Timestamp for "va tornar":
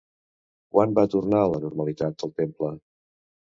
1.01-1.43